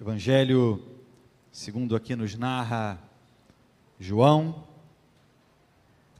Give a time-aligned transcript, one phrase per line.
[0.00, 0.80] Evangelho,
[1.50, 3.02] segundo aqui nos narra
[3.98, 4.64] João,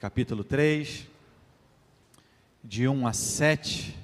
[0.01, 1.07] capítulo 3,
[2.65, 3.97] de 1 a 7.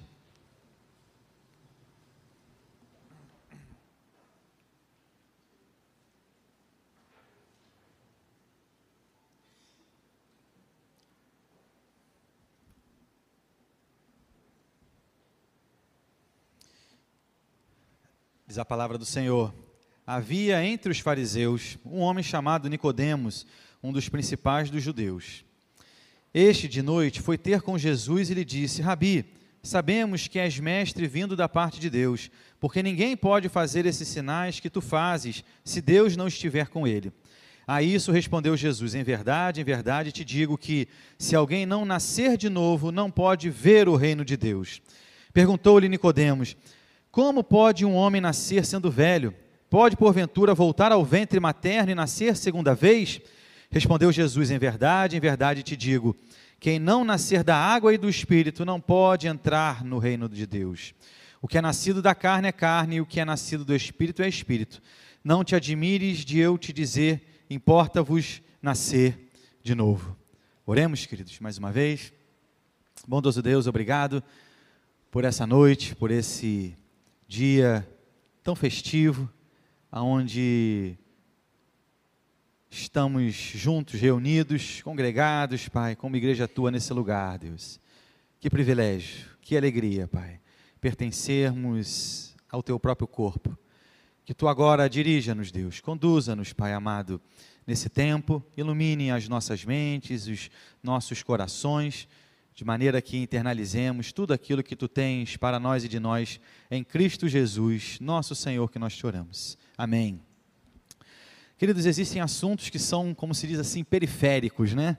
[18.46, 19.63] Diz a palavra do Senhor.
[20.06, 23.46] Havia entre os fariseus um homem chamado Nicodemos,
[23.82, 25.46] um dos principais dos judeus.
[26.32, 29.24] Este de noite foi ter com Jesus e lhe disse: Rabi,
[29.62, 34.60] sabemos que és mestre vindo da parte de Deus, porque ninguém pode fazer esses sinais
[34.60, 37.10] que tu fazes se Deus não estiver com ele.
[37.66, 40.86] A isso respondeu Jesus: Em verdade, em verdade te digo que,
[41.18, 44.82] se alguém não nascer de novo, não pode ver o reino de Deus.
[45.32, 46.54] Perguntou-lhe Nicodemos:
[47.10, 49.34] Como pode um homem nascer sendo velho?
[49.74, 53.20] Pode, porventura, voltar ao ventre materno e nascer segunda vez?
[53.68, 56.16] Respondeu Jesus: Em verdade, em verdade te digo:
[56.60, 60.94] quem não nascer da água e do espírito não pode entrar no reino de Deus.
[61.42, 64.22] O que é nascido da carne é carne, e o que é nascido do espírito
[64.22, 64.80] é espírito.
[65.24, 69.28] Não te admires de eu te dizer: importa-vos nascer
[69.60, 70.16] de novo.
[70.64, 72.12] Oremos, queridos, mais uma vez.
[73.08, 74.22] Bondoso Deus, obrigado
[75.10, 76.76] por essa noite, por esse
[77.26, 77.84] dia
[78.44, 79.28] tão festivo
[79.94, 80.98] aonde
[82.68, 87.78] estamos juntos, reunidos, congregados, Pai, como igreja tua nesse lugar, Deus.
[88.40, 90.40] Que privilégio, que alegria, Pai,
[90.80, 93.56] pertencermos ao teu próprio corpo.
[94.24, 97.20] Que tu agora dirija-nos, Deus, conduza-nos, Pai amado,
[97.64, 100.50] nesse tempo, ilumine as nossas mentes, os
[100.82, 102.08] nossos corações
[102.52, 106.82] de maneira que internalizemos tudo aquilo que tu tens para nós e de nós em
[106.82, 109.56] Cristo Jesus, nosso Senhor, que nós te oramos.
[109.76, 110.20] Amém.
[111.58, 114.96] Queridos, existem assuntos que são, como se diz assim, periféricos, né?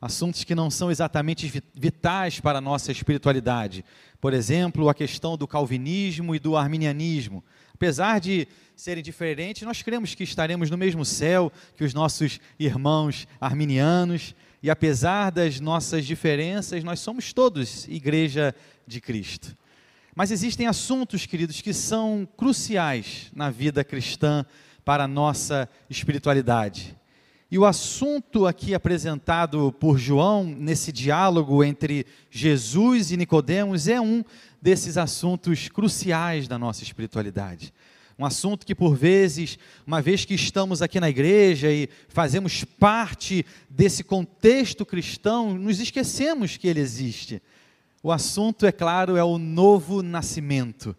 [0.00, 3.84] Assuntos que não são exatamente vitais para a nossa espiritualidade.
[4.20, 7.42] Por exemplo, a questão do calvinismo e do arminianismo.
[7.72, 13.26] Apesar de serem diferentes, nós cremos que estaremos no mesmo céu que os nossos irmãos
[13.40, 18.54] arminianos e apesar das nossas diferenças, nós somos todos igreja
[18.86, 19.56] de Cristo.
[20.16, 24.46] Mas existem assuntos, queridos, que são cruciais na vida cristã
[24.82, 26.96] para a nossa espiritualidade.
[27.50, 34.24] E o assunto aqui apresentado por João nesse diálogo entre Jesus e Nicodemos é um
[34.60, 37.70] desses assuntos cruciais da nossa espiritualidade.
[38.18, 43.44] Um assunto que, por vezes, uma vez que estamos aqui na igreja e fazemos parte
[43.68, 47.42] desse contexto cristão, nos esquecemos que ele existe.
[48.06, 50.94] O assunto, é claro, é o novo nascimento.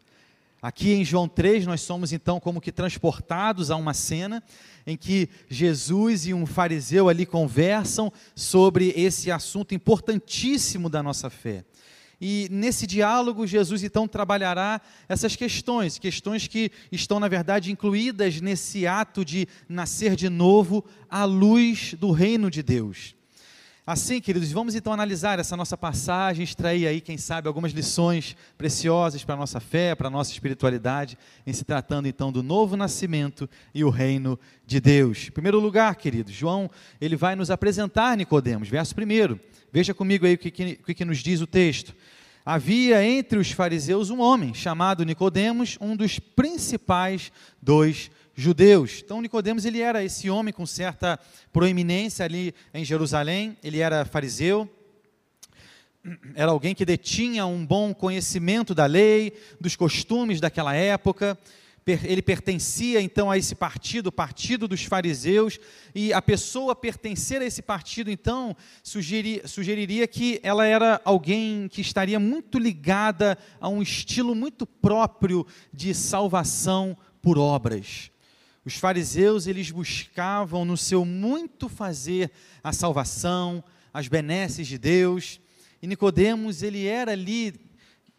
[0.62, 4.44] Aqui em João 3, nós somos então como que transportados a uma cena
[4.86, 11.64] em que Jesus e um fariseu ali conversam sobre esse assunto importantíssimo da nossa fé.
[12.20, 18.86] E nesse diálogo, Jesus então trabalhará essas questões, questões que estão, na verdade, incluídas nesse
[18.86, 23.16] ato de nascer de novo à luz do reino de Deus.
[23.90, 29.24] Assim, queridos, vamos então analisar essa nossa passagem, extrair aí, quem sabe, algumas lições preciosas
[29.24, 33.50] para a nossa fé, para a nossa espiritualidade, em se tratando então do novo nascimento
[33.74, 35.30] e o reino de Deus.
[35.30, 39.40] Em primeiro lugar, queridos, João, ele vai nos apresentar Nicodemos, verso primeiro.
[39.72, 41.96] Veja comigo aí o que, que, que nos diz o texto.
[42.46, 47.32] Havia entre os fariseus um homem chamado Nicodemos, um dos principais
[47.62, 49.02] dos judeus.
[49.04, 51.20] Então Nicodemos ele era esse homem com certa
[51.52, 54.70] proeminência ali em Jerusalém, ele era fariseu,
[56.36, 61.38] era alguém que detinha um bom conhecimento da lei, dos costumes daquela época,
[62.04, 65.58] ele pertencia então a esse partido, o partido dos fariseus,
[65.96, 71.82] e a pessoa pertencer a esse partido, então, sugeriria, sugeriria que ela era alguém que
[71.82, 78.12] estaria muito ligada a um estilo muito próprio de salvação por obras.
[78.68, 82.30] Os fariseus, eles buscavam no seu muito fazer
[82.62, 85.40] a salvação, as benesses de Deus,
[85.82, 87.54] e Nicodemos, ele era ali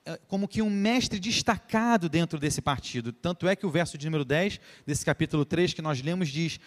[0.06, 3.12] eh, como que um mestre destacado dentro desse partido.
[3.12, 6.58] Tanto é que o verso de número 10 desse capítulo 3 que nós lemos diz: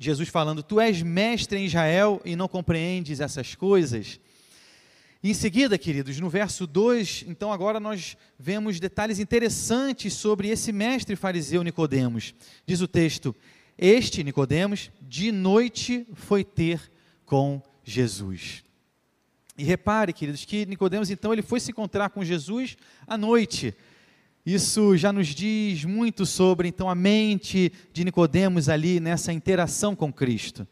[0.00, 4.18] Jesus falando, Tu és mestre em Israel e não compreendes essas coisas.
[5.26, 10.70] E em seguida, queridos, no verso 2, então agora nós vemos detalhes interessantes sobre esse
[10.70, 12.32] mestre fariseu Nicodemos.
[12.64, 13.34] Diz o texto:
[13.76, 16.80] Este Nicodemos de noite foi ter
[17.24, 18.62] com Jesus.
[19.58, 23.74] E repare, queridos, que Nicodemos então ele foi se encontrar com Jesus à noite.
[24.46, 30.12] Isso já nos diz muito sobre então a mente de Nicodemos ali nessa interação com
[30.12, 30.64] Cristo.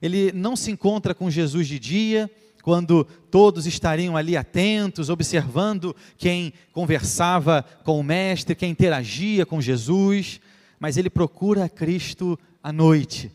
[0.00, 2.30] Ele não se encontra com Jesus de dia,
[2.68, 10.38] quando todos estariam ali atentos, observando quem conversava com o mestre, quem interagia com Jesus,
[10.78, 13.32] mas ele procura Cristo à noite.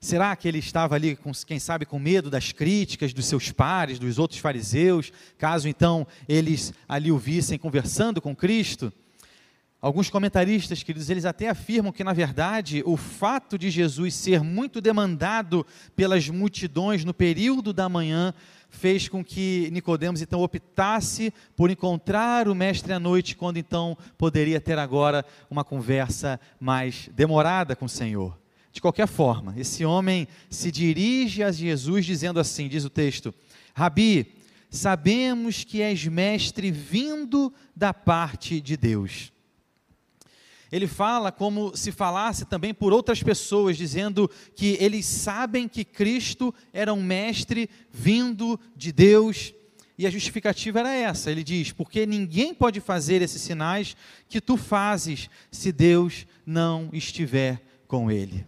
[0.00, 4.00] Será que ele estava ali, com, quem sabe, com medo das críticas dos seus pares,
[4.00, 8.92] dos outros fariseus, caso então eles ali o vissem conversando com Cristo?
[9.82, 14.78] Alguns comentaristas, queridos, eles até afirmam que, na verdade, o fato de Jesus ser muito
[14.78, 15.66] demandado
[15.96, 18.34] pelas multidões no período da manhã
[18.68, 24.60] fez com que Nicodemos então optasse por encontrar o mestre à noite, quando então poderia
[24.60, 28.38] ter agora uma conversa mais demorada com o Senhor.
[28.70, 33.32] De qualquer forma, esse homem se dirige a Jesus dizendo assim, diz o texto:
[33.74, 34.34] Rabi,
[34.68, 39.32] sabemos que és mestre vindo da parte de Deus
[40.72, 46.54] ele fala como se falasse também por outras pessoas, dizendo que eles sabem que Cristo
[46.72, 49.52] era um mestre vindo de Deus.
[49.98, 53.96] E a justificativa era essa: ele diz, porque ninguém pode fazer esses sinais
[54.28, 58.46] que tu fazes se Deus não estiver com ele.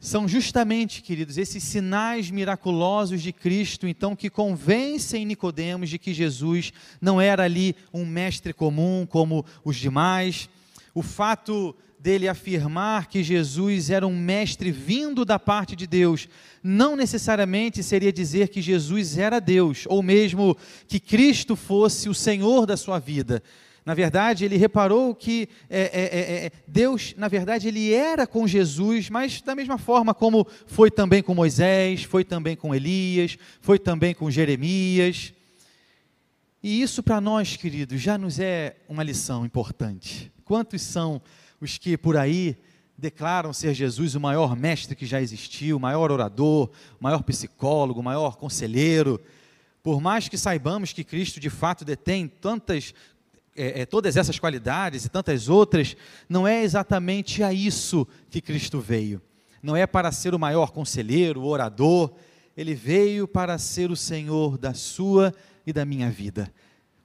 [0.00, 6.72] São justamente, queridos, esses sinais miraculosos de Cristo, então, que convencem Nicodemos de que Jesus
[7.00, 10.48] não era ali um mestre comum como os demais,
[10.94, 16.28] o fato dele afirmar que Jesus era um mestre vindo da parte de Deus,
[16.62, 20.56] não necessariamente seria dizer que Jesus era Deus, ou mesmo
[20.86, 23.42] que Cristo fosse o Senhor da sua vida.
[23.84, 28.46] Na verdade, ele reparou que é, é, é, é Deus, na verdade, ele era com
[28.46, 33.78] Jesus, mas da mesma forma como foi também com Moisés, foi também com Elias, foi
[33.78, 35.32] também com Jeremias.
[36.62, 40.30] E isso para nós, queridos, já nos é uma lição importante.
[40.48, 41.20] Quantos são
[41.60, 42.56] os que por aí
[42.96, 48.00] declaram ser Jesus o maior mestre que já existiu, o maior orador, o maior psicólogo,
[48.00, 49.20] o maior conselheiro?
[49.82, 52.94] Por mais que saibamos que Cristo de fato detém tantas,
[53.54, 55.94] é, é, todas essas qualidades e tantas outras,
[56.26, 59.20] não é exatamente a isso que Cristo veio.
[59.62, 62.14] Não é para ser o maior conselheiro, o orador,
[62.56, 65.34] ele veio para ser o Senhor da sua
[65.66, 66.50] e da minha vida.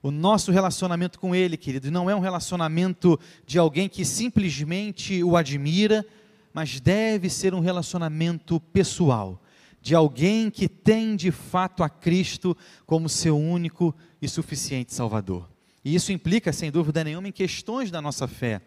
[0.04, 5.38] O nosso relacionamento com Ele, querido, não é um relacionamento de alguém que simplesmente o
[5.38, 6.06] admira,
[6.54, 9.42] mas deve ser um relacionamento pessoal,
[9.82, 12.56] de alguém que tem de fato a Cristo
[12.86, 15.50] como seu único e suficiente Salvador.
[15.86, 18.62] E isso implica, sem dúvida nenhuma, em questões da nossa fé.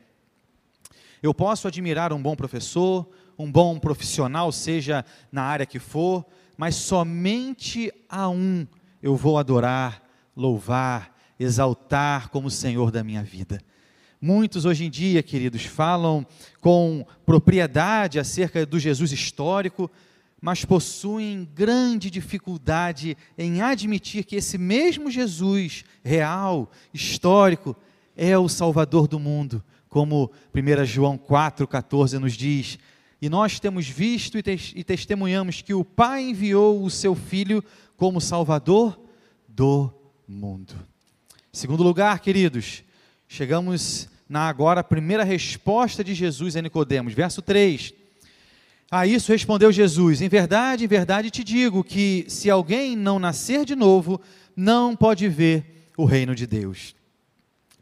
[1.23, 3.07] Eu posso admirar um bom professor,
[3.39, 6.25] um bom profissional, seja na área que for,
[6.57, 8.67] mas somente a um
[9.03, 10.03] eu vou adorar,
[10.35, 13.61] louvar, exaltar como Senhor da minha vida.
[14.21, 16.27] Muitos hoje em dia, queridos, falam
[16.61, 19.91] com propriedade acerca do Jesus histórico,
[20.41, 27.77] mas possuem grande dificuldade em admitir que esse mesmo Jesus real, histórico,
[28.17, 32.79] é o Salvador do mundo, como 1 João 4,14 nos diz.
[33.21, 37.63] E nós temos visto e testemunhamos que o Pai enviou o seu Filho
[37.97, 38.99] como Salvador
[39.49, 39.93] do
[40.27, 40.75] mundo.
[41.57, 42.85] Segundo lugar, queridos,
[43.27, 47.95] chegamos na agora primeira resposta de Jesus a Nicodemos, verso 3.
[48.91, 53.65] A isso respondeu Jesus: Em verdade, em verdade te digo que se alguém não nascer
[53.65, 54.21] de novo,
[54.55, 56.95] não pode ver o reino de Deus.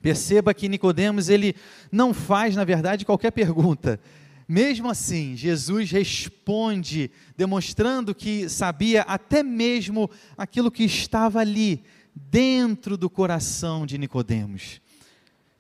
[0.00, 1.56] Perceba que Nicodemos ele
[1.90, 3.99] não faz, na verdade, qualquer pergunta.
[4.46, 10.08] Mesmo assim, Jesus responde, demonstrando que sabia até mesmo
[10.38, 11.82] aquilo que estava ali,
[12.14, 14.80] dentro do coração de Nicodemos.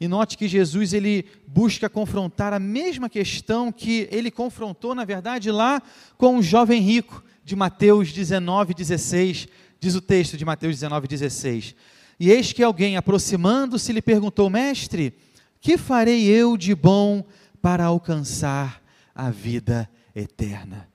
[0.00, 5.50] E note que Jesus ele busca confrontar a mesma questão que ele confrontou, na verdade,
[5.50, 5.82] lá
[6.18, 11.74] com o jovem rico de Mateus 19, 16, diz o texto de Mateus 19, 16.
[12.18, 15.14] E eis que alguém, aproximando-se, lhe perguntou: Mestre,
[15.60, 17.24] que farei eu de bom
[17.62, 18.82] para alcançar
[19.14, 20.93] a vida eterna?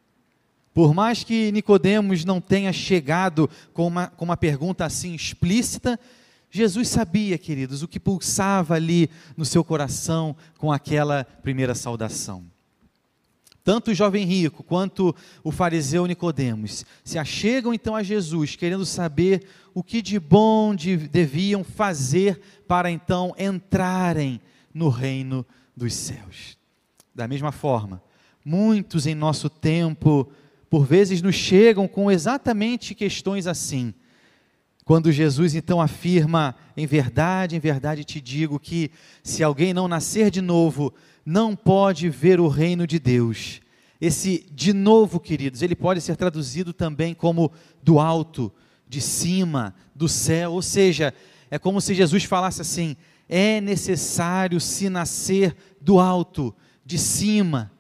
[0.80, 6.00] Por mais que Nicodemos não tenha chegado com uma, com uma pergunta assim explícita,
[6.50, 12.46] Jesus sabia, queridos, o que pulsava ali no seu coração com aquela primeira saudação.
[13.62, 19.48] Tanto o jovem rico quanto o fariseu Nicodemos se achegam então a Jesus, querendo saber
[19.74, 24.40] o que de bom de, deviam fazer para então entrarem
[24.74, 25.46] no reino
[25.76, 26.58] dos céus.
[27.14, 28.02] Da mesma forma,
[28.46, 30.32] muitos em nosso tempo
[30.70, 33.94] por vezes nos chegam com exatamente questões assim.
[34.86, 38.92] Quando Jesus então afirma: Em verdade, em verdade te digo que
[39.24, 40.94] se alguém não nascer de novo,
[41.26, 43.62] não pode ver o reino de Deus.
[44.02, 47.52] Esse de novo, queridos, ele pode ser traduzido também como
[47.84, 48.52] do alto,
[48.88, 51.14] de cima, do céu, ou seja,
[51.52, 52.96] é como se Jesus falasse assim:
[53.28, 57.72] é necessário se nascer do alto, de cima.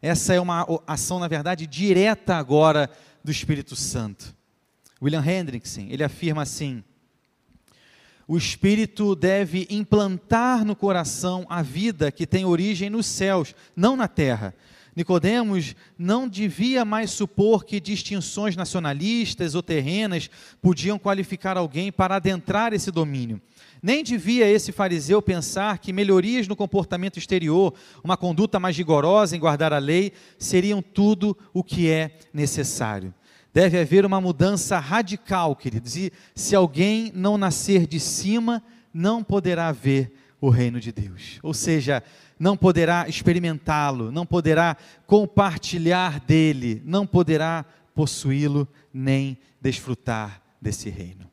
[0.00, 2.90] Essa é uma ação, na verdade, direta agora
[3.22, 4.34] do Espírito Santo.
[5.02, 6.82] William Hendrickson, ele afirma assim:
[8.26, 14.06] o Espírito deve implantar no coração a vida que tem origem nos céus, não na
[14.06, 14.54] terra.
[14.98, 20.28] Nicodemos não devia mais supor que distinções nacionalistas ou terrenas
[20.60, 23.40] podiam qualificar alguém para adentrar esse domínio.
[23.80, 29.38] Nem devia esse fariseu pensar que melhorias no comportamento exterior, uma conduta mais rigorosa em
[29.38, 33.14] guardar a lei, seriam tudo o que é necessário.
[33.54, 38.60] Deve haver uma mudança radical, queridos, e se alguém não nascer de cima,
[38.92, 41.38] não poderá ver o reino de Deus.
[41.40, 42.02] Ou seja,
[42.38, 44.76] não poderá experimentá-lo, não poderá
[45.06, 47.64] compartilhar dele, não poderá
[47.94, 51.28] possuí-lo nem desfrutar desse reino.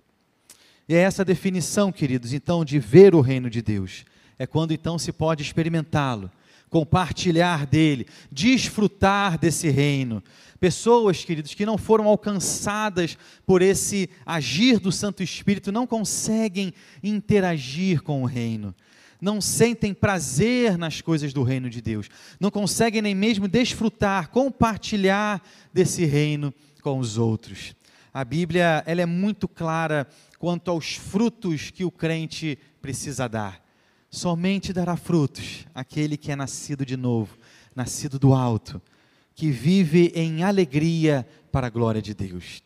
[0.87, 4.05] E é essa definição, queridos, então, de ver o reino de Deus.
[4.37, 6.29] É quando então se pode experimentá-lo,
[6.69, 10.23] compartilhar dele, desfrutar desse reino.
[10.59, 18.01] Pessoas, queridos, que não foram alcançadas por esse agir do Santo Espírito não conseguem interagir
[18.01, 18.75] com o reino
[19.21, 25.41] não sentem prazer nas coisas do reino de Deus, não conseguem nem mesmo desfrutar, compartilhar
[25.73, 27.75] desse reino com os outros.
[28.13, 30.07] A Bíblia ela é muito clara
[30.39, 33.63] quanto aos frutos que o crente precisa dar.
[34.09, 37.37] Somente dará frutos aquele que é nascido de novo,
[37.75, 38.81] nascido do alto,
[39.33, 42.63] que vive em alegria para a glória de Deus.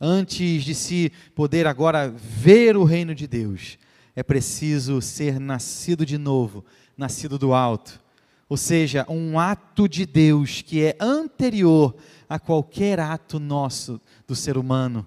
[0.00, 3.78] Antes de se poder agora ver o reino de Deus,
[4.14, 6.64] é preciso ser nascido de novo,
[6.96, 8.00] nascido do alto.
[8.48, 11.96] Ou seja, um ato de Deus que é anterior
[12.28, 15.06] a qualquer ato nosso do ser humano.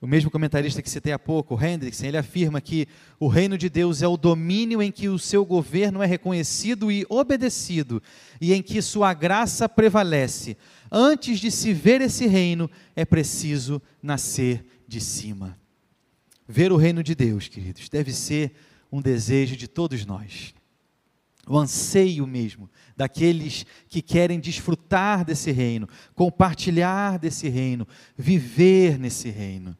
[0.00, 2.88] O mesmo comentarista que citei há pouco, Hendrickson, ele afirma que
[3.20, 7.06] o reino de Deus é o domínio em que o seu governo é reconhecido e
[7.08, 8.02] obedecido,
[8.40, 10.56] e em que sua graça prevalece.
[10.90, 15.61] Antes de se ver esse reino, é preciso nascer de cima.
[16.52, 18.52] Ver o reino de Deus, queridos, deve ser
[18.92, 20.52] um desejo de todos nós.
[21.48, 29.74] O anseio mesmo daqueles que querem desfrutar desse reino, compartilhar desse reino, viver nesse reino.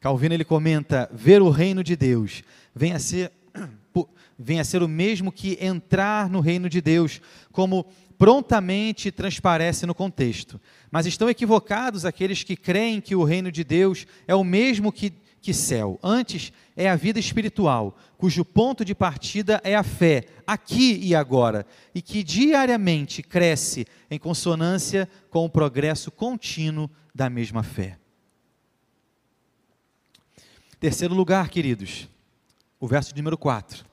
[0.00, 2.42] Calvino ele comenta: ver o reino de Deus
[2.74, 3.30] vem a ser
[4.38, 7.20] vem a ser o mesmo que entrar no reino de Deus,
[7.52, 7.84] como
[8.16, 10.58] prontamente transparece no contexto.
[10.90, 15.12] Mas estão equivocados aqueles que creem que o reino de Deus é o mesmo que
[15.40, 15.98] que céu.
[16.02, 21.66] Antes é a vida espiritual, cujo ponto de partida é a fé, aqui e agora,
[21.94, 27.98] e que diariamente cresce em consonância com o progresso contínuo da mesma fé.
[30.78, 32.08] Terceiro lugar, queridos,
[32.78, 33.84] o verso número 4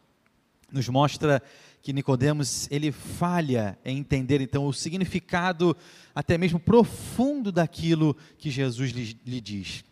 [0.72, 1.42] nos mostra
[1.82, 5.76] que Nicodemos ele falha em entender então o significado
[6.14, 9.86] até mesmo profundo daquilo que Jesus lhe, lhe diz.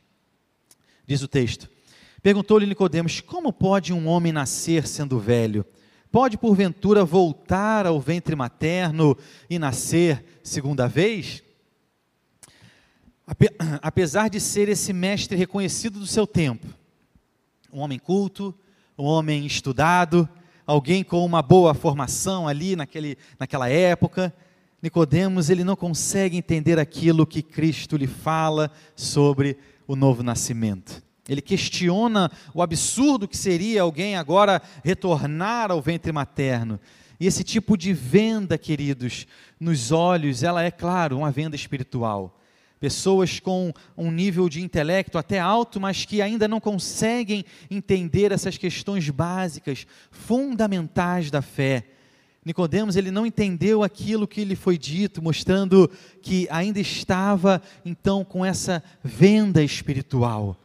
[1.07, 1.69] Diz o texto:
[2.21, 5.65] Perguntou-lhe Nicodemos: Como pode um homem nascer sendo velho?
[6.11, 9.17] Pode porventura voltar ao ventre materno
[9.49, 11.43] e nascer segunda vez?
[13.81, 16.67] Apesar de ser esse mestre reconhecido do seu tempo,
[17.71, 18.55] um homem culto,
[18.97, 20.27] um homem estudado,
[20.65, 24.33] alguém com uma boa formação ali naquele, naquela época,
[24.81, 31.03] Nicodemos ele não consegue entender aquilo que Cristo lhe fala sobre o novo nascimento.
[31.27, 36.79] Ele questiona o absurdo que seria alguém agora retornar ao ventre materno.
[37.19, 39.25] E esse tipo de venda, queridos,
[39.59, 42.39] nos olhos, ela é, claro, uma venda espiritual.
[42.79, 48.57] Pessoas com um nível de intelecto até alto, mas que ainda não conseguem entender essas
[48.57, 51.85] questões básicas, fundamentais da fé.
[52.45, 55.89] Nicodemos ele não entendeu aquilo que lhe foi dito, mostrando
[56.21, 60.55] que ainda estava então com essa venda espiritual.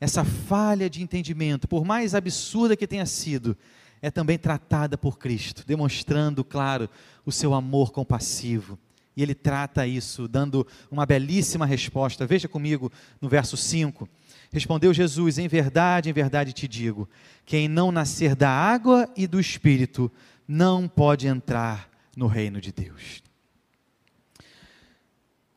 [0.00, 3.56] Essa falha de entendimento, por mais absurda que tenha sido,
[4.00, 6.88] é também tratada por Cristo, demonstrando, claro,
[7.26, 8.78] o seu amor compassivo.
[9.16, 12.24] E ele trata isso, dando uma belíssima resposta.
[12.24, 12.90] Veja comigo
[13.20, 14.08] no verso 5.
[14.52, 17.08] Respondeu Jesus: Em verdade, em verdade te digo:
[17.44, 20.10] quem não nascer da água e do espírito
[20.52, 23.22] não pode entrar no reino de Deus.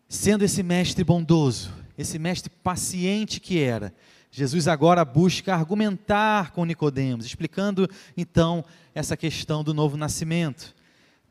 [0.07, 3.91] Sendo esse mestre bondoso, esse mestre paciente que era,
[4.29, 10.75] Jesus agora busca argumentar com Nicodemos, explicando então essa questão do novo nascimento.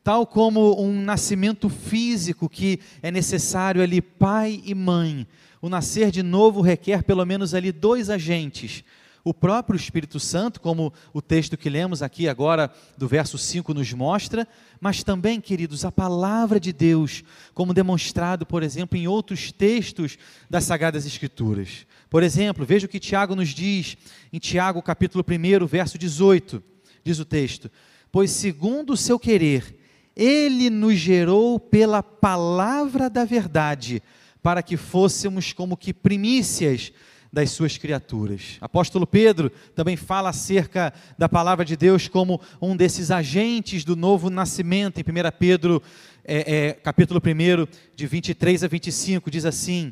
[0.03, 5.25] Tal como um nascimento físico que é necessário ali pai e mãe,
[5.61, 8.83] o nascer de novo requer pelo menos ali dois agentes,
[9.23, 13.93] o próprio Espírito Santo, como o texto que lemos aqui agora do verso 5 nos
[13.93, 14.45] mostra,
[14.81, 20.17] mas também, queridos, a palavra de Deus, como demonstrado, por exemplo, em outros textos
[20.49, 21.85] das Sagradas Escrituras.
[22.09, 23.97] Por exemplo, veja o que Tiago nos diz
[24.31, 26.61] em Tiago, capítulo 1, verso 18.
[27.01, 27.71] Diz o texto:
[28.11, 29.79] Pois segundo o seu querer,
[30.15, 34.03] ele nos gerou pela palavra da verdade,
[34.41, 36.91] para que fôssemos como que primícias
[37.33, 38.57] das suas criaturas.
[38.61, 44.29] Apóstolo Pedro também fala acerca da palavra de Deus como um desses agentes do novo
[44.29, 44.99] nascimento.
[44.99, 45.05] Em 1
[45.39, 45.81] Pedro,
[46.23, 49.91] é, é, capítulo 1, de 23 a 25, diz assim: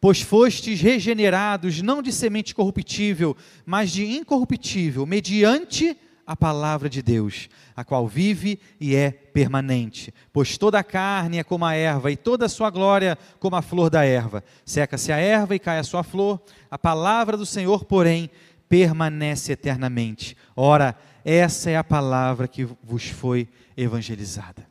[0.00, 5.96] Pois fostes regenerados não de semente corruptível, mas de incorruptível, mediante a
[6.36, 10.14] palavra de Deus, a qual vive e é permanente.
[10.32, 13.62] Pois toda a carne é como a erva, e toda a sua glória como a
[13.62, 14.44] flor da erva.
[14.64, 18.30] Seca-se a erva e cai a sua flor, a palavra do Senhor, porém,
[18.68, 20.36] permanece eternamente.
[20.54, 24.66] Ora, essa é a palavra que vos foi evangelizada.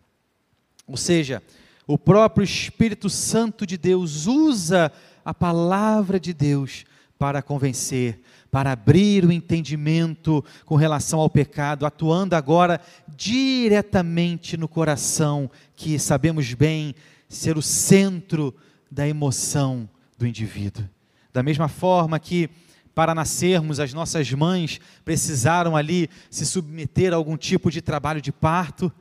[0.87, 1.43] Ou seja,
[1.85, 4.91] o próprio Espírito Santo de Deus usa
[5.25, 6.85] a palavra de Deus
[7.19, 15.51] para convencer, para abrir o entendimento com relação ao pecado, atuando agora diretamente no coração,
[15.75, 16.95] que sabemos bem
[17.27, 18.55] ser o centro
[18.89, 20.87] da emoção do indivíduo.
[21.33, 22.49] Da mesma forma que
[22.95, 28.31] para nascermos, as nossas mães precisaram ali se submeter a algum tipo de trabalho de
[28.31, 28.91] parto,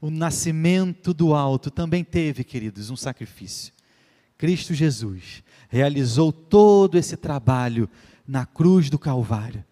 [0.00, 3.75] o nascimento do alto também teve, queridos, um sacrifício.
[4.38, 7.88] Cristo Jesus realizou todo esse trabalho
[8.26, 9.64] na cruz do Calvário,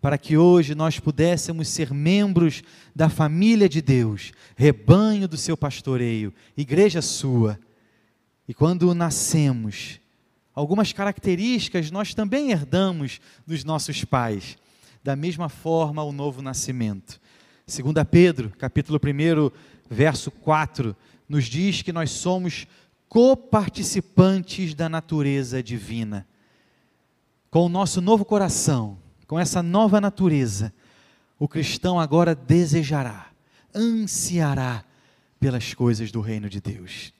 [0.00, 2.62] para que hoje nós pudéssemos ser membros
[2.94, 7.58] da família de Deus, rebanho do seu pastoreio, igreja sua.
[8.48, 10.00] E quando nascemos,
[10.54, 14.58] algumas características nós também herdamos dos nossos pais.
[15.02, 17.20] Da mesma forma, o novo nascimento.
[17.66, 19.50] Segunda Pedro, capítulo 1,
[19.88, 20.96] verso 4,
[21.28, 22.66] nos diz que nós somos
[23.12, 26.26] coparticipantes da natureza divina
[27.50, 28.96] com o nosso novo coração,
[29.26, 30.72] com essa nova natureza,
[31.38, 33.26] o cristão agora desejará,
[33.74, 34.82] ansiará
[35.38, 37.12] pelas coisas do reino de Deus.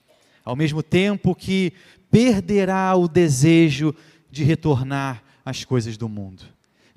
[0.42, 1.74] Ao mesmo tempo que
[2.10, 3.94] perderá o desejo
[4.30, 6.42] de retornar às coisas do mundo,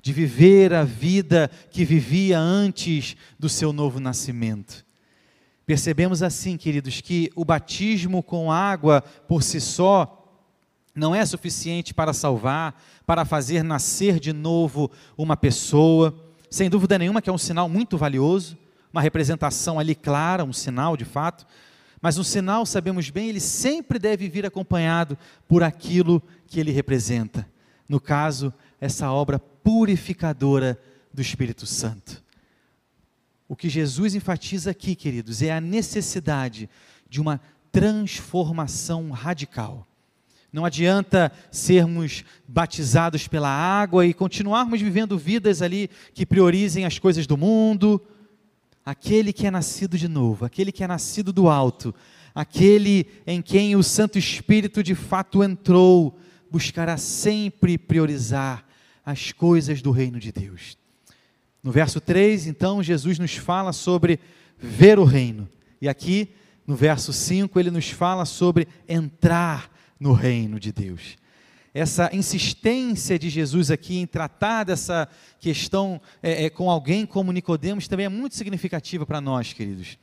[0.00, 4.85] de viver a vida que vivia antes do seu novo nascimento.
[5.66, 10.22] Percebemos assim, queridos, que o batismo com água por si só
[10.94, 16.14] não é suficiente para salvar, para fazer nascer de novo uma pessoa.
[16.48, 18.56] Sem dúvida nenhuma que é um sinal muito valioso,
[18.92, 21.44] uma representação ali clara, um sinal de fato.
[22.00, 27.46] Mas um sinal, sabemos bem, ele sempre deve vir acompanhado por aquilo que ele representa.
[27.88, 30.78] No caso, essa obra purificadora
[31.12, 32.22] do Espírito Santo.
[33.48, 36.68] O que Jesus enfatiza aqui, queridos, é a necessidade
[37.08, 39.86] de uma transformação radical
[40.56, 47.26] não adianta sermos batizados pela água e continuarmos vivendo vidas ali que priorizem as coisas
[47.26, 48.00] do mundo.
[48.82, 51.94] Aquele que é nascido de novo, aquele que é nascido do alto,
[52.34, 56.18] aquele em quem o Santo Espírito de fato entrou,
[56.50, 58.64] buscará sempre priorizar
[59.04, 60.78] as coisas do reino de Deus.
[61.66, 64.20] No verso 3, então, Jesus nos fala sobre
[64.56, 65.48] ver o reino.
[65.82, 66.28] E aqui,
[66.64, 71.16] no verso 5, ele nos fala sobre entrar no reino de Deus.
[71.74, 75.08] Essa insistência de Jesus aqui em tratar dessa
[75.40, 79.98] questão é, é, com alguém como Nicodemos também é muito significativa para nós, queridos.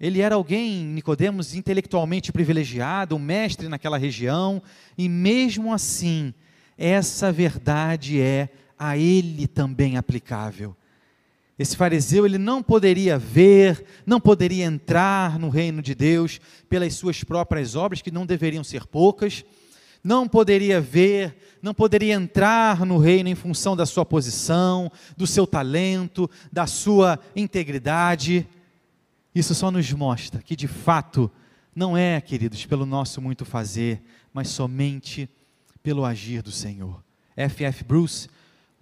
[0.00, 4.60] Ele era alguém, Nicodemos, intelectualmente privilegiado, um mestre naquela região,
[4.98, 6.34] e mesmo assim,
[6.76, 8.48] essa verdade é
[8.82, 10.76] a ele também aplicável.
[11.56, 17.22] Esse fariseu ele não poderia ver, não poderia entrar no reino de Deus pelas suas
[17.22, 19.44] próprias obras, que não deveriam ser poucas,
[20.02, 25.46] não poderia ver, não poderia entrar no reino em função da sua posição, do seu
[25.46, 28.48] talento, da sua integridade.
[29.32, 31.30] Isso só nos mostra que de fato
[31.72, 35.30] não é, queridos, pelo nosso muito fazer, mas somente
[35.84, 37.00] pelo agir do Senhor.
[37.36, 37.62] F.
[37.62, 37.84] F.
[37.84, 38.28] Bruce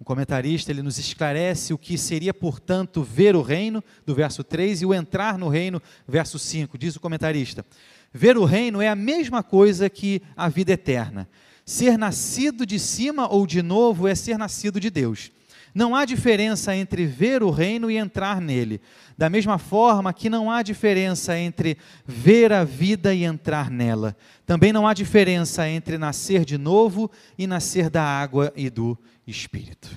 [0.01, 4.81] o comentarista ele nos esclarece o que seria, portanto, ver o reino, do verso 3,
[4.81, 6.75] e o entrar no reino, verso 5.
[6.75, 7.63] Diz o comentarista:
[8.11, 11.29] Ver o reino é a mesma coisa que a vida eterna.
[11.63, 15.31] Ser nascido de cima ou de novo é ser nascido de Deus.
[15.73, 18.81] Não há diferença entre ver o reino e entrar nele.
[19.17, 24.15] Da mesma forma que não há diferença entre ver a vida e entrar nela.
[24.45, 29.89] Também não há diferença entre nascer de novo e nascer da água e do Espírito.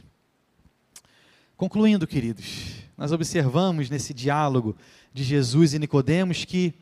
[1.57, 4.77] Concluindo, queridos, nós observamos nesse diálogo
[5.13, 6.75] de Jesus e Nicodemos que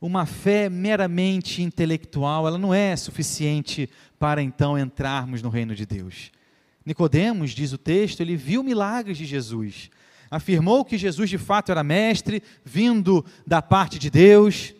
[0.00, 6.30] uma fé meramente intelectual, ela não é suficiente para então entrarmos no reino de Deus.
[6.84, 9.90] Nicodemos, diz o texto, ele viu milagres de Jesus.
[10.30, 14.74] Afirmou que Jesus de fato era mestre, vindo da parte de Deus.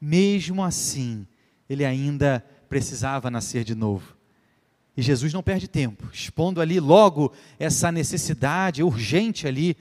[0.00, 1.26] Mesmo assim,
[1.68, 4.16] ele ainda precisava nascer de novo.
[4.96, 9.76] E Jesus não perde tempo, expondo ali logo essa necessidade urgente ali.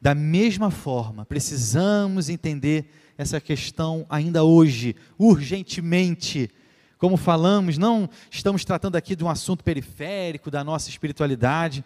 [0.00, 6.50] Da mesma forma, precisamos entender essa questão ainda hoje, urgentemente
[6.98, 11.84] como falamos, não estamos tratando aqui de um assunto periférico da nossa espiritualidade.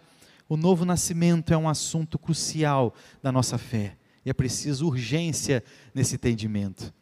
[0.49, 3.97] O novo nascimento é um assunto crucial da nossa fé.
[4.25, 6.92] E é preciso urgência nesse entendimento.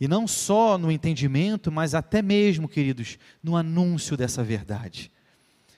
[0.00, 5.10] E não só no entendimento, mas até mesmo, queridos, no anúncio dessa verdade.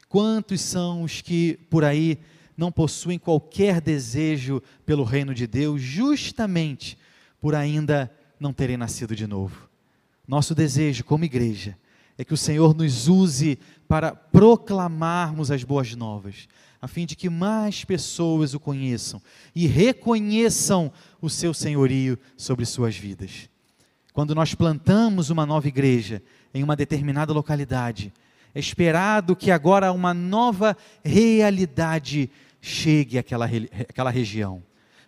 [0.09, 2.18] Quantos são os que por aí
[2.56, 6.98] não possuem qualquer desejo pelo reino de Deus, justamente
[7.40, 9.69] por ainda não terem nascido de novo?
[10.31, 11.77] Nosso desejo como igreja
[12.16, 16.47] é que o Senhor nos use para proclamarmos as boas novas,
[16.81, 19.21] a fim de que mais pessoas o conheçam
[19.57, 23.51] e reconheçam o seu senhorio sobre suas vidas.
[24.12, 26.23] Quando nós plantamos uma nova igreja
[26.55, 28.12] em uma determinada localidade,
[28.55, 33.47] é esperado que agora uma nova realidade chegue àquela,
[33.88, 34.62] àquela região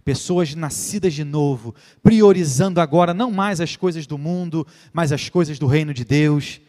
[0.05, 5.59] pessoas nascidas de novo, priorizando agora não mais as coisas do mundo, mas as coisas
[5.59, 6.61] do reino de Deus.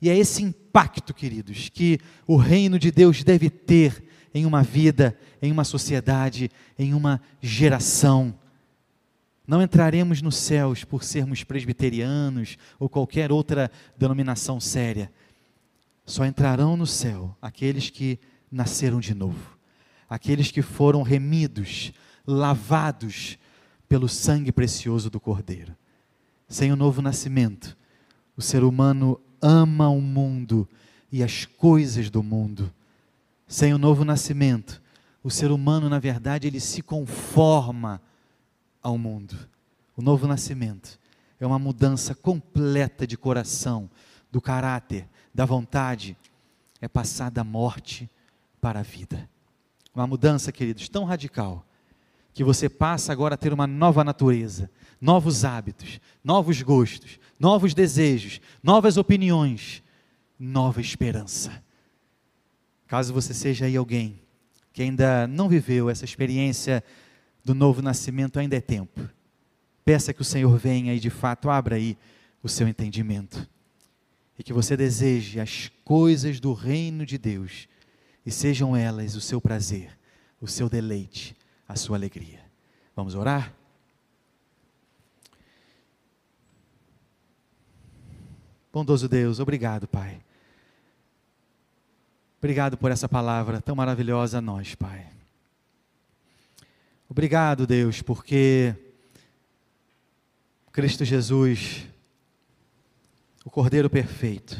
[0.00, 5.16] E é esse impacto, queridos, que o reino de Deus deve ter em uma vida,
[5.40, 8.34] em uma sociedade, em uma geração.
[9.46, 15.12] Não entraremos nos céus por sermos presbiterianos ou qualquer outra denominação séria.
[16.04, 18.18] Só entrarão no céu aqueles que
[18.50, 19.58] nasceram de novo,
[20.08, 21.92] aqueles que foram remidos,
[22.26, 23.38] lavados
[23.88, 25.76] pelo sangue precioso do Cordeiro.
[26.48, 27.76] Sem o novo nascimento,
[28.36, 30.68] o ser humano ama o mundo
[31.10, 32.72] e as coisas do mundo.
[33.46, 34.80] Sem o novo nascimento,
[35.22, 38.00] o ser humano, na verdade, ele se conforma
[38.82, 39.36] ao mundo.
[39.96, 40.98] O novo nascimento
[41.38, 43.90] é uma mudança completa de coração,
[44.30, 46.16] do caráter, da vontade,
[46.80, 48.10] é passar da morte
[48.60, 49.28] para a vida.
[49.94, 51.66] Uma mudança, queridos, tão radical
[52.32, 58.40] que você passa agora a ter uma nova natureza, novos hábitos, novos gostos, novos desejos,
[58.62, 59.82] novas opiniões,
[60.38, 61.62] nova esperança.
[62.86, 64.20] Caso você seja aí alguém
[64.72, 66.82] que ainda não viveu essa experiência
[67.44, 69.06] do novo nascimento, ainda é tempo.
[69.84, 71.98] Peça que o Senhor venha e de fato abra aí
[72.42, 73.46] o seu entendimento.
[74.38, 77.68] E que você deseje as coisas do reino de Deus
[78.24, 79.90] e sejam elas o seu prazer,
[80.40, 81.36] o seu deleite
[81.72, 82.44] a sua alegria.
[82.94, 83.50] Vamos orar?
[88.70, 90.22] Bondoso Deus, obrigado, Pai.
[92.38, 95.08] Obrigado por essa palavra tão maravilhosa a nós, Pai.
[97.08, 98.74] Obrigado, Deus, porque
[100.72, 101.86] Cristo Jesus,
[103.46, 104.58] o Cordeiro perfeito,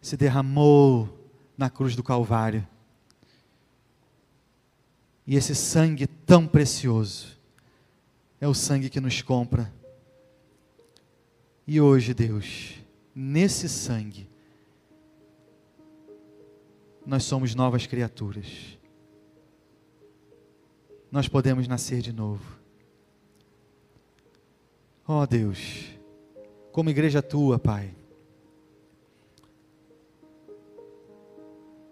[0.00, 2.66] se derramou na cruz do Calvário
[5.26, 7.38] e esse sangue tão precioso
[8.40, 9.72] é o sangue que nos compra.
[11.66, 12.74] E hoje, Deus,
[13.14, 14.28] nesse sangue,
[17.06, 18.78] nós somos novas criaturas.
[21.10, 22.58] Nós podemos nascer de novo.
[25.06, 25.86] Ó oh, Deus,
[26.72, 27.94] como igreja tua, Pai,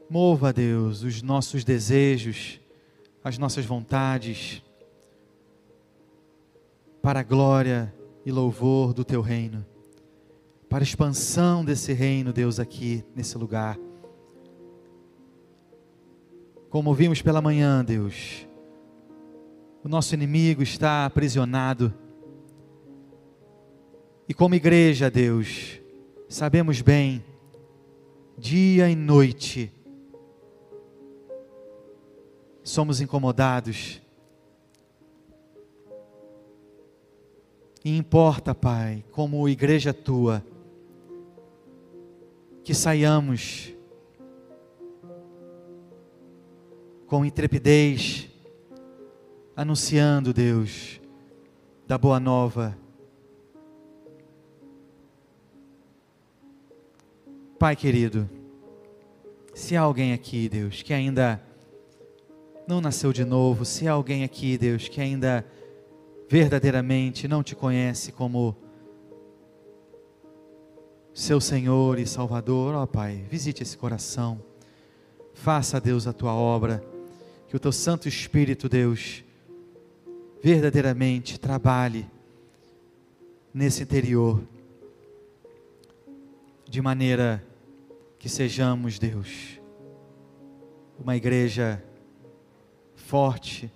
[0.08, 2.61] mova, Deus, os nossos desejos,
[3.24, 4.62] as nossas vontades
[7.00, 9.64] para a glória e louvor do teu reino,
[10.68, 13.78] para a expansão desse reino, Deus, aqui nesse lugar.
[16.70, 18.46] Como vimos pela manhã, Deus,
[19.84, 21.92] o nosso inimigo está aprisionado.
[24.28, 25.80] E como igreja, Deus,
[26.28, 27.22] sabemos bem,
[28.38, 29.72] dia e noite,
[32.62, 34.00] somos incomodados.
[37.84, 40.44] E importa, Pai, como igreja tua,
[42.62, 43.74] que saiamos
[47.06, 48.30] com intrepidez,
[49.56, 51.00] anunciando, Deus,
[51.86, 52.78] da boa nova.
[57.58, 58.30] Pai querido,
[59.54, 61.42] se há alguém aqui, Deus, que ainda
[62.66, 65.44] não nasceu de novo, se há alguém aqui, Deus, que ainda
[66.28, 68.56] verdadeiramente não te conhece como
[71.12, 74.42] seu Senhor e Salvador, ó Pai, visite esse coração,
[75.34, 76.82] faça, Deus, a tua obra,
[77.48, 79.22] que o teu Santo Espírito, Deus,
[80.42, 82.06] verdadeiramente trabalhe
[83.52, 84.42] nesse interior,
[86.66, 87.44] de maneira
[88.18, 89.60] que sejamos, Deus,
[90.98, 91.84] uma igreja
[93.02, 93.70] forte,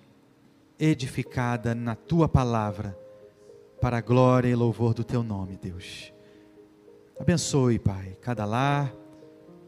[0.79, 2.99] edificada na tua palavra,
[3.81, 6.13] para a glória e louvor do teu nome, Deus.
[7.19, 8.95] Abençoe, Pai, cada lar,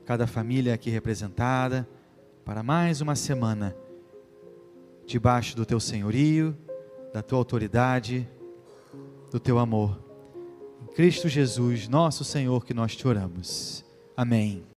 [0.04, 1.88] cada família aqui representada,
[2.44, 3.76] para mais uma semana,
[5.06, 6.56] debaixo do teu senhorio,
[7.12, 8.28] da tua autoridade,
[9.30, 9.98] do teu amor.
[10.82, 13.84] Em Cristo Jesus, nosso Senhor, que nós te oramos.
[14.16, 14.64] Amém.